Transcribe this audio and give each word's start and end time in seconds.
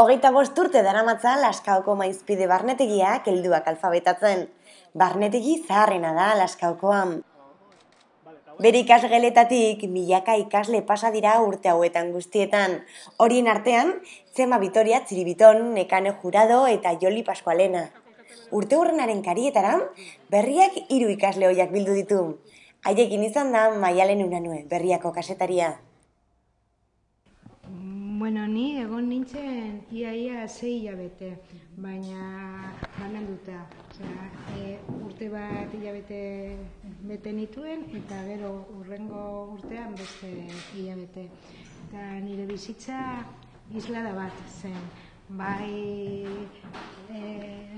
Hogeita 0.00 0.30
bost 0.32 0.56
urte 0.56 0.80
daramatza 0.80 1.34
Laskaoko 1.36 1.92
maizpide 1.98 2.46
barnetegiak 2.48 3.26
helduak 3.28 3.66
alfabetatzen. 3.68 4.46
Barnetegi 5.00 5.56
zaharrena 5.66 6.14
da 6.16 6.28
Laskaokoan. 6.38 7.10
Bere 8.64 8.80
ikasgeletatik 8.80 9.82
milaka 9.96 10.38
ikasle 10.40 10.80
pasa 10.92 11.10
dira 11.16 11.34
urte 11.44 11.68
hauetan 11.74 12.14
guztietan. 12.14 12.78
Horien 13.18 13.52
artean, 13.52 13.92
Zema 14.32 14.62
Vitoria 14.64 15.02
Txiribiton, 15.04 15.60
Nekane 15.74 16.14
Jurado 16.22 16.62
eta 16.78 16.94
Joli 17.04 17.26
Pascualena. 17.28 17.84
Urte 18.56 18.80
hurrenaren 18.80 19.20
karietara, 19.28 19.76
berriak 20.32 20.80
hiru 20.88 21.12
ikasle 21.18 21.50
hoiak 21.52 21.76
bildu 21.76 22.00
ditu. 22.00 22.24
Haiekin 22.88 23.28
izan 23.28 23.52
da 23.52 23.68
Maialen 23.84 24.24
Unanue, 24.24 24.64
berriako 24.72 25.12
kasetaria. 25.20 25.74
Bueno, 28.30 28.46
ni 28.46 28.76
egon 28.78 29.08
nintzen 29.10 29.80
iaia 29.90 30.44
zei 30.46 30.76
hilabete, 30.76 31.30
baina 31.82 32.26
bananduta. 32.94 33.64
Osea, 33.88 34.28
e, 34.54 34.76
urte 35.02 35.26
bat 35.32 35.74
hilabete 35.74 36.20
bete 37.08 37.32
nituen 37.34 37.82
eta 38.00 38.20
gero 38.28 38.52
urrengo 38.76 39.24
urtean 39.56 39.98
beste 39.98 40.30
hilabete. 40.76 41.26
Eta 41.88 42.06
nire 42.28 42.46
bizitza 42.52 43.00
islada 43.82 44.14
bat 44.20 44.46
zen. 44.60 44.78
Bai 45.42 45.74
e, 47.10 47.24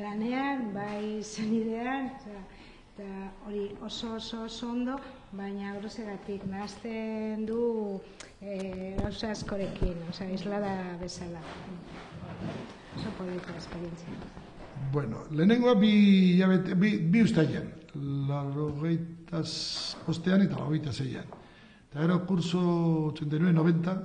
lanean, 0.04 0.68
bai 0.76 1.22
zenidean, 1.22 2.12
osea, 2.18 2.44
eta 2.92 3.32
hori 3.46 3.70
oso 3.80 4.14
oso 4.14 4.42
oso 4.44 4.68
ondo, 4.68 4.98
baina 5.32 5.72
grosegatik 5.78 6.44
nahazten 6.44 7.46
du 7.46 8.00
e, 8.40 8.96
gauza 8.98 9.30
askorekin, 9.32 10.02
osea, 10.10 10.28
islada 10.30 10.72
bezala. 11.00 11.40
Oso 12.96 13.12
polita 13.16 13.56
esperientzia. 13.56 14.12
Bueno, 14.92 15.24
lehenengoa 15.30 15.74
bi, 15.74 16.36
jabete, 16.38 16.74
bi, 16.74 16.98
bi 16.98 17.22
ustaian, 17.24 17.70
larrogeitaz 18.28 19.48
postean 20.04 20.44
eta 20.44 20.58
larrogeita 20.58 20.92
zeian. 20.92 21.30
Eta 21.88 22.00
gero 22.02 22.18
kurso 22.26 22.60
89-90, 23.14 23.96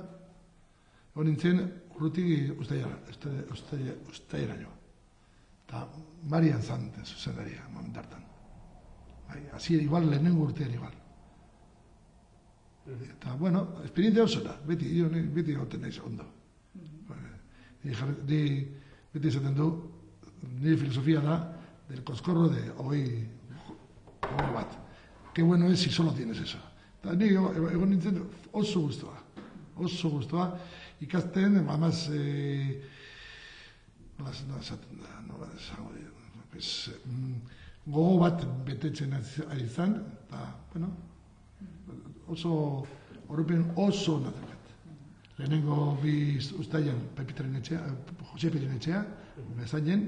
hon 1.14 1.28
nintzen 1.28 1.60
urrutik 1.96 2.56
ustaiara, 2.60 2.96
ustaiara, 3.52 3.98
ustaiara 4.08 4.56
jo. 4.62 4.72
Eta 5.66 5.84
Marian 6.32 6.62
Zante 6.62 7.04
zuzendaria, 7.04 7.68
momentartan. 7.74 8.27
Así 9.52 9.74
igual 9.74 10.08
lehenengo 10.10 10.44
urtean 10.44 10.72
igual. 10.72 10.92
Eta, 13.12 13.34
bueno, 13.34 13.74
esperientzia 13.84 14.24
oso 14.24 14.40
da, 14.40 14.54
beti, 14.64 14.88
jo, 14.98 15.08
beti 15.12 15.52
goten 15.54 15.82
naiz 15.84 15.98
ondo. 16.00 16.24
Ni, 17.84 17.92
ni, 18.26 18.40
beti 19.12 19.28
esaten 19.28 19.54
du, 19.54 19.66
nire 20.60 20.76
filosofia 20.80 21.20
da, 21.20 21.36
del 21.88 22.02
coscorro 22.04 22.48
de 22.48 22.70
hoy, 22.78 23.02
hoy 24.22 24.48
bat. 24.54 24.72
Qué 25.34 25.42
bueno 25.42 25.66
es 25.68 25.80
si 25.80 25.90
solo 25.90 26.12
tienes 26.14 26.38
eso. 26.38 26.58
Eta 27.00 27.12
ni 27.14 27.28
ego- 27.28 27.52
ego- 27.54 27.70
egon 27.70 27.90
nintzen 27.90 28.22
oso 28.52 28.80
guztua, 28.80 29.20
oso 29.76 30.08
guztua, 30.10 30.48
ikasten, 31.00 31.60
mamaz, 31.64 32.08
eh, 32.10 32.80
nola 34.18 34.32
nola 34.48 34.60
esaten 34.64 34.98
da, 35.04 35.20
nola 35.28 35.46
esango 35.54 35.92
dira, 35.92 36.10
pues, 36.50 36.90
mm, 37.04 37.36
gogo 37.88 38.18
bat 38.20 38.44
betetzen 38.66 39.14
ari 39.16 39.68
zan, 39.68 39.94
eta, 40.26 40.44
bueno, 40.72 40.90
oso, 42.28 42.86
horrepen 43.28 43.64
oso 43.76 44.16
ona 44.16 44.30
daukat. 44.30 44.72
Lehenengo 45.38 45.96
bi 46.02 46.36
ustaian 46.36 47.00
Pepitaren 47.16 47.56
etxea, 47.60 47.80
Jose 48.32 48.50
Piren 48.52 48.74
etxea, 48.76 49.04
bezainen, 49.56 50.04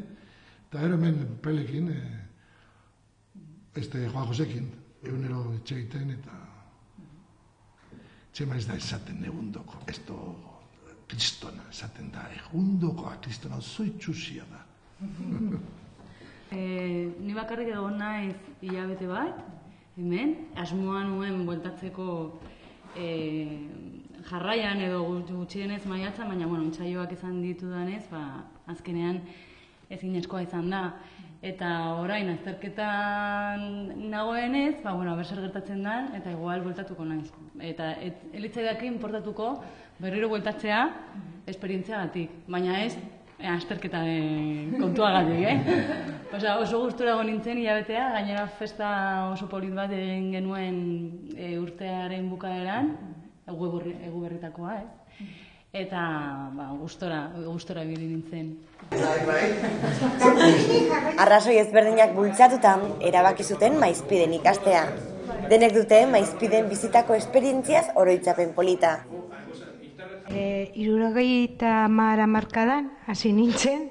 eta 0.69 0.85
gero 0.85 0.99
hemen 0.99 1.39
pelekin, 1.43 1.89
eh, 1.95 2.21
este 3.81 4.09
Juan 4.09 4.27
Josekin, 4.27 4.71
egunero 5.03 5.47
etxe 5.55 5.79
egiten, 5.79 6.11
eta 6.19 6.37
txema 8.33 8.57
ez 8.57 8.67
da 8.67 8.77
esaten 8.77 9.25
egundoko, 9.25 9.81
esto 9.89 10.17
kristona 11.11 11.65
esaten 11.71 12.11
da, 12.15 12.29
egundokoa 12.45 13.17
kristona 13.23 13.57
oso 13.59 13.87
itxusia 13.89 14.45
da. 14.51 14.67
E, 16.51 17.13
ni 17.23 17.35
bakarrik 17.35 17.69
egon 17.71 17.99
naiz 18.03 18.35
hilabete 18.61 19.07
bat, 19.07 19.45
hemen, 19.95 20.35
asmoa 20.59 21.05
nuen 21.07 21.45
bueltatzeko 21.47 22.07
e, 22.99 23.07
jarraian 24.27 24.83
edo 24.83 25.05
gut- 25.07 25.31
gutxienez 25.31 25.85
maiatza, 25.87 26.27
baina 26.27 26.49
bueno, 26.51 26.65
untsaioak 26.67 27.13
izan 27.15 27.39
ditudanez, 27.45 28.03
ba, 28.11 28.25
azkenean 28.67 29.21
ezinezkoa 29.91 30.43
izan 30.43 30.71
da. 30.75 30.83
Eta 31.41 31.69
orain 32.03 32.29
azterketan 32.35 34.11
nagoenez, 34.11 34.83
ba, 34.83 34.93
bueno, 34.99 35.15
zer 35.23 35.41
gertatzen 35.47 35.87
den, 35.87 36.11
eta 36.19 36.35
igual 36.35 36.67
bueltatuko 36.67 37.07
naiz. 37.07 37.31
Eta 37.61 37.93
et, 38.03 38.27
elitzaidak 38.35 38.83
importatuko 38.91 39.55
berriro 40.03 40.29
bueltatzea 40.35 40.83
esperientziagatik, 41.47 42.43
baina 42.49 42.83
ez 42.83 42.97
azterketa 43.49 44.03
e, 44.07 44.69
kontuagatik, 44.79 45.41
eh? 45.49 45.59
Osea, 46.37 46.59
oso 46.63 46.81
gustura 46.85 47.15
egon 47.15 47.27
nintzen 47.31 47.59
hilabetea, 47.59 48.11
gainera 48.15 48.47
festa 48.59 48.91
oso 49.33 49.49
polit 49.51 49.75
bat 49.75 49.93
egin 49.95 50.31
genuen 50.35 50.81
e, 51.37 51.57
urtearen 51.59 52.29
bukaeran, 52.31 52.93
egu, 53.49 53.71
berri, 53.77 53.95
egu 54.07 54.25
berritakoa, 54.27 54.77
ez? 54.81 55.29
Eta, 55.71 56.01
ba, 56.57 56.67
gustora, 56.81 57.21
gustora 57.45 57.85
ibili 57.87 58.09
nintzen. 58.11 58.57
Arrazoi 61.23 61.61
ezberdinak 61.61 62.17
bultzatuta 62.17 62.75
erabaki 63.07 63.47
zuten 63.47 63.79
maizpiden 63.79 64.35
ikastea. 64.41 64.83
Denek 65.51 65.77
dute 65.79 66.03
maizpiden 66.11 66.67
bizitako 66.73 67.15
esperientziaz 67.15 67.87
oroitzapen 68.03 68.51
polita. 68.57 68.97
E, 70.31 70.71
irurogeita 70.79 71.89
mara 71.89 72.27
markadan, 72.31 72.93
hasi 73.11 73.33
nintzen, 73.35 73.89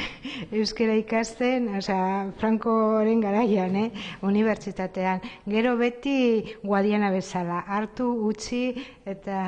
euskera 0.58 0.94
ikasten, 0.94 1.66
osea, 1.80 2.30
Frankoren 2.38 3.18
garaian, 3.24 3.74
eh, 3.74 3.90
unibertsitatean. 4.22 5.24
Gero 5.50 5.74
beti 5.80 6.54
guadiana 6.62 7.10
bezala, 7.10 7.64
hartu, 7.66 8.06
utzi, 8.30 8.62
eta 9.02 9.40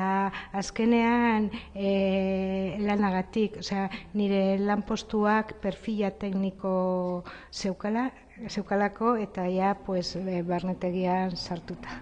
azkenean 0.51 1.47
e, 1.71 2.75
lanagatik, 2.83 3.61
osea, 3.63 3.87
nire 4.19 4.59
lanpostuak 4.59 5.55
perfila 5.63 6.11
tekniko 6.11 7.23
zeukala, 7.53 8.09
zeukalako, 8.49 9.15
eta 9.15 9.47
ja, 9.47 9.77
pues, 9.79 10.17
e, 10.19 10.43
barnetegian 10.43 11.37
sartuta. 11.39 12.01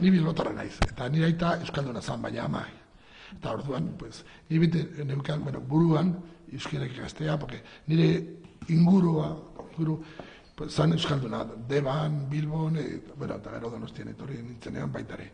Ni 0.00 0.10
bilbotarra 0.14 0.54
naiz, 0.54 0.76
eta 0.86 1.10
nire 1.10 1.32
aita 1.32 1.56
euskalduna 1.58 2.00
zan, 2.04 2.22
baina 2.22 2.46
ama. 2.46 2.66
Eta 3.34 3.52
orduan, 3.52 3.96
pues, 3.98 4.24
ni 4.48 4.58
bete 4.58 5.04
neukan, 5.04 5.42
bueno, 5.42 5.60
buruan, 5.60 6.14
euskara 6.52 6.86
ikastea, 6.86 7.38
porque 7.38 7.62
nire 7.86 8.40
ingurua, 8.68 9.36
inguru, 9.72 10.00
pues, 10.54 10.72
zan 10.72 10.92
euskalduna, 10.92 11.44
Deban, 11.68 12.28
Bilbon, 12.30 12.76
e, 12.76 13.02
bueno, 13.16 13.34
eta 13.34 13.50
gero 13.50 13.70
donostian 13.70 14.08
etorri 14.08 14.42
nintzenean 14.42 14.92
baitare. 14.92 15.30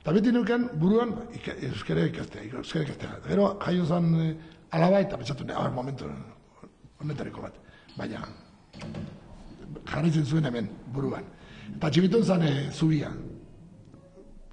Eta 0.00 0.12
beti 0.12 0.32
neukan 0.32 0.70
buruan 0.80 1.12
ika, 1.34 1.52
euskara 1.68 2.06
ikastea, 2.08 2.42
euskara 2.50 2.84
ikastea. 2.84 3.18
Eta 3.18 3.28
Gero 3.28 3.58
jaio 3.62 3.84
zan 3.86 4.14
e, 4.18 4.32
alaba 4.70 5.00
eta 5.00 5.16
pentsatu 5.16 5.44
ne, 5.44 5.54
ah, 5.54 5.68
momentu 5.70 6.08
honetariko 6.98 7.42
bat. 7.42 7.54
Baina, 7.96 8.24
jarritzen 9.86 10.26
zuen 10.26 10.48
hemen, 10.48 10.68
buruan. 10.94 11.28
Eta 11.76 11.90
txibiton 11.90 12.24
zan 12.24 12.42
e, 12.42 12.52
zubia, 12.72 13.12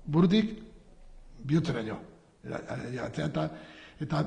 burutik 0.05 0.53
bihotzeraino. 1.45 1.97
Eta, 2.43 3.25
eta, 3.25 3.45
eta, 3.99 4.23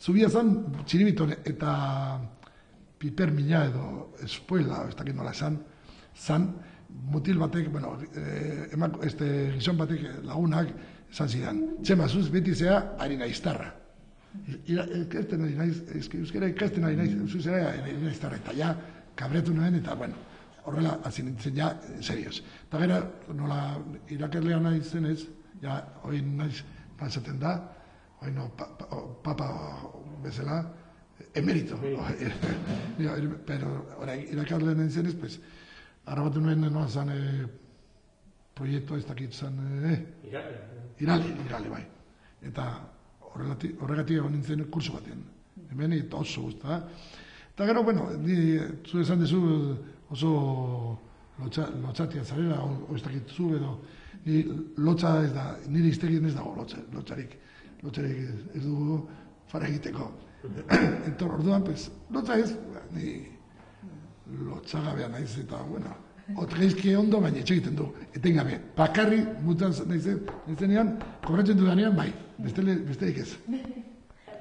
zubia 0.00 0.28
zan 0.30 0.52
txiribiton 0.86 1.32
eta 1.36 1.72
piper 2.98 3.32
mina 3.32 3.64
edo 3.66 4.12
espuela, 4.24 4.84
ez 4.88 4.94
dakit 4.96 5.16
nola 5.16 5.32
esan, 5.34 5.58
zan 6.16 6.46
mutil 7.12 7.38
batek, 7.38 7.70
bueno, 7.72 7.96
eh, 8.14 8.68
emak, 8.72 9.00
este, 9.04 9.52
gizon 9.56 9.76
batek 9.76 10.06
lagunak 10.24 10.70
esan 11.10 11.28
zidan. 11.28 11.60
Txema, 11.82 12.08
zuz 12.08 12.28
beti 12.32 12.54
zea 12.54 12.78
ari 12.98 13.18
naiztarra. 13.20 13.72
Ikasten 14.68 15.44
ari 15.44 15.56
naiz, 15.56 15.80
eske 15.96 16.20
euskara 16.20 16.48
ikasten 16.52 16.84
ari 16.84 16.96
naiz, 16.96 17.12
zuzera 17.26 17.72
ari 17.72 17.98
naiztarra. 18.02 18.40
Eta 18.42 18.54
ja, 18.56 18.72
kabretu 19.16 19.54
nuen, 19.54 19.78
eta 19.80 19.94
bueno, 19.96 20.16
horrela 20.66 20.98
hasi 21.04 21.24
nintzen 21.24 21.56
ja, 21.56 21.72
serioz. 22.00 22.40
Eta 22.66 22.80
gero, 22.82 23.00
nola 23.34 23.60
irakerlea 24.12 24.60
naizen 24.60 25.06
ez, 25.12 25.20
ja, 25.62 25.80
oin 26.04 26.36
naiz, 26.40 26.62
pasaten 26.98 27.38
da, 27.38 27.56
no, 28.32 28.48
pa, 28.56 28.66
pa, 28.78 28.86
o, 28.96 29.20
papa 29.22 29.48
bezala, 30.22 30.64
emerito. 31.34 31.76
Ja, 32.98 33.14
pero, 33.46 33.86
ora, 34.00 34.16
irakarle 34.16 34.74
naizen 34.74 35.06
ez, 35.06 35.14
pues, 35.14 35.38
arrabatu 36.06 36.40
nuen 36.40 36.60
noa 36.72 36.88
zan 36.88 37.10
eh, 37.12 37.46
proiektua 38.54 38.98
ez 38.98 39.06
dakit 39.06 39.32
zan, 39.34 39.58
eh, 39.84 39.98
irale, 41.00 41.34
irale 41.44 41.68
bai. 41.68 41.84
Eta 42.42 42.68
horregatik, 43.34 44.16
egon 44.16 44.32
nintzen 44.32 44.64
kurso 44.70 44.96
batean. 44.96 45.24
Hemen 45.70 45.92
eta 45.92 46.16
oso 46.22 46.46
guzta. 46.46 46.80
Eta 47.52 47.66
gero, 47.66 47.82
bueno, 47.84 48.10
ni, 48.20 48.58
zu 48.84 49.00
esan 49.00 49.20
dezu 49.20 49.40
oso 50.10 50.32
lotxa, 51.40 51.68
lotxatia 51.82 52.24
zarela, 52.24 52.62
o, 52.64 52.86
o 52.88 52.96
ez 52.96 53.02
dakit 53.02 53.28
zu 53.32 53.54
edo, 53.56 53.78
ni 54.24 54.42
lotxa 54.76 55.12
ez 55.24 55.32
da, 55.34 55.46
nire 55.68 55.92
iztegien 55.92 56.26
ez 56.26 56.34
dago 56.34 56.54
lotxa, 56.56 56.80
lotxarik. 56.94 57.36
Lotxarik 57.82 58.18
ez, 58.24 58.40
ez 58.56 58.64
dugu 58.64 59.02
fara 59.50 59.68
egiteko. 59.68 60.10
Entor, 61.08 61.38
orduan, 61.38 61.64
pues, 61.66 61.90
lotxa 62.14 62.38
ez, 62.42 62.52
ni 62.94 63.20
lotxagabea 64.46 65.08
naiz 65.08 65.30
eta, 65.38 65.60
bueno, 65.68 65.94
otgeizki 66.42 66.94
ondo, 66.98 67.20
baina 67.22 67.38
etxe 67.40 67.54
egiten 67.54 67.76
du, 67.78 67.86
etengabe. 68.16 68.58
Bakarri, 68.76 69.20
mutan 69.46 69.74
naizen, 69.86 70.22
naizenean, 70.48 70.96
kobratzen 71.26 71.58
dudanean, 71.60 71.94
bai, 71.96 72.10
bestele, 72.42 72.78
besterik 72.88 73.22
ez. 73.22 73.28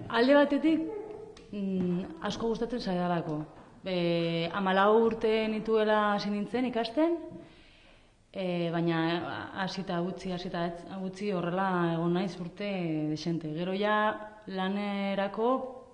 Alde 0.09 0.37
batetik, 0.37 0.87
mm, 1.51 2.21
asko 2.25 2.49
gustatzen 2.53 2.81
zaidalako. 2.81 3.43
E, 3.85 4.49
amalau 4.57 5.05
urte 5.05 5.47
nituela 5.51 6.15
hasi 6.15 6.31
nintzen 6.33 6.65
ikasten, 6.71 7.19
e, 8.35 8.69
baina 8.69 8.99
hasita 9.63 10.01
gutxi, 10.03 10.33
hasita 10.35 10.67
gutxi 10.99 11.31
horrela 11.31 11.93
egon 11.93 12.13
naiz 12.19 12.35
urte 12.43 12.67
desente. 13.13 13.53
Gero 13.55 13.73
ja 13.73 13.95
lanerako, 14.51 15.47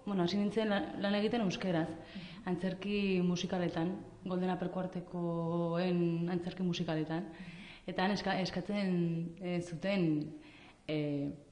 bueno, 0.08 0.26
hasi 0.26 0.42
nintzen 0.42 0.74
lan 0.74 1.16
egiten 1.22 1.46
euskeraz, 1.46 1.88
antzerki 2.50 3.22
musikaletan, 3.24 3.94
Golden 4.26 4.50
Apple 4.50 4.72
Kuartekoen 4.74 6.30
antzerki 6.34 6.66
musikaletan. 6.66 7.30
Eta 7.88 8.10
eska, 8.14 8.36
eskatzen 8.42 8.92
e, 9.42 9.62
zuten 9.62 10.04
e, 10.88 10.98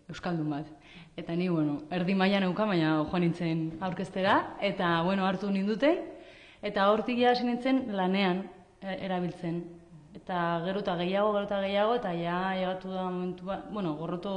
Euskaldun 0.10 0.50
bat. 0.50 0.70
Eta 1.18 1.36
ni, 1.38 1.50
bueno, 1.50 1.84
erdi 1.94 2.16
maila 2.18 2.40
neuka, 2.42 2.66
baina 2.66 2.96
joan 3.12 3.28
nintzen 3.28 3.66
aurkeztera, 3.86 4.56
eta, 4.62 5.04
bueno, 5.06 5.26
hartu 5.26 5.52
nindute, 5.54 5.92
eta 6.66 6.90
hortik 6.90 7.22
hasi 7.30 7.46
nintzen 7.46 7.92
lanean 7.94 8.48
e, 8.82 8.98
erabiltzen. 9.06 9.79
Eta 10.16 10.62
gero 10.66 10.82
eta 10.82 10.96
gehiago, 10.98 11.34
gero 11.36 11.46
eta 11.46 11.62
gehiago, 11.62 11.96
eta 12.00 12.14
ja, 12.18 12.40
llegatu 12.58 12.92
da 12.92 13.04
momentu 13.10 13.46
bat, 13.46 13.70
bueno, 13.72 13.94
gorroto, 13.96 14.34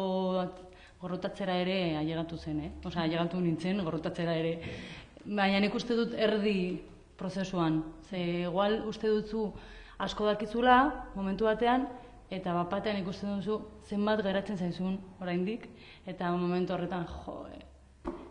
gorrotatzera 1.01 1.57
ere 1.63 1.97
ailegatu 1.97 2.37
zen, 2.37 2.61
eh? 2.61 2.71
Osa, 2.85 3.03
ailegatu 3.03 3.41
nintzen, 3.41 3.83
gorrotatzera 3.85 4.37
ere. 4.37 4.59
Baina 5.25 5.61
nik 5.61 5.75
uste 5.75 5.97
dut 5.97 6.15
erdi 6.15 6.83
prozesuan. 7.17 7.83
Ze, 8.11 8.21
igual 8.49 8.83
uste 8.87 9.09
dutzu 9.09 9.49
asko 9.99 10.27
dakizula, 10.27 11.09
momentu 11.15 11.49
batean, 11.49 11.89
eta 12.33 12.55
bat 12.57 12.71
batean 12.73 13.01
ikusten 13.03 13.37
duzu 13.37 13.59
zenbat 13.89 14.23
geratzen 14.25 14.57
zaizun 14.57 14.97
oraindik 15.21 15.67
eta 16.09 16.31
momentu 16.33 16.73
horretan 16.73 17.05
jo 17.11 17.43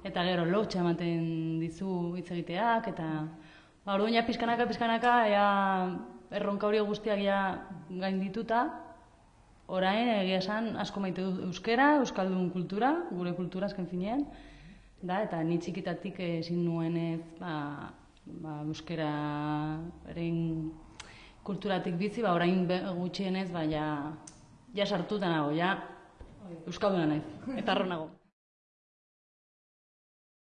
eta 0.10 0.24
gero 0.26 0.46
lotxa 0.50 0.82
ematen 0.82 1.60
dizu 1.62 2.16
hitz 2.18 2.32
egiteak 2.32 2.90
eta 2.94 3.10
ba 3.86 3.94
orduan 3.96 4.16
ja 4.18 4.26
pizkanaka 4.26 4.66
pizkanaka 4.72 5.14
ea 5.30 5.46
erronka 6.32 6.68
hori 6.68 6.80
guztiak 6.88 7.20
ja 7.20 7.40
gaindituta 7.90 8.70
orain 9.68 10.08
egia 10.08 10.38
esan 10.44 10.76
asko 10.84 11.00
maite 11.00 11.22
du 11.22 11.32
euskera 11.48 11.96
euskaldun 12.00 12.50
kultura 12.52 12.94
gure 13.12 13.34
kultura 13.34 13.66
azken 13.68 13.88
finean 13.88 14.26
da 15.02 15.22
eta 15.24 15.44
ni 15.44 15.58
txikitatik 15.60 16.20
ezin 16.20 16.66
nuen 16.66 16.98
ez 16.98 17.22
ba 17.40 17.54
ba 18.26 18.62
euskararen 18.68 20.40
kulturatik 21.44 21.98
bizi, 21.98 22.22
ba, 22.22 22.36
orain 22.38 22.68
gutxienez, 22.98 23.50
ba, 23.52 23.64
ja, 23.66 23.86
ja 24.78 24.86
sartuta 24.86 25.30
nago, 25.30 25.52
ja, 25.58 25.76
Euskalduna 26.68 27.06
naiz, 27.08 27.24
eta 27.58 27.76
nago. 27.88 28.10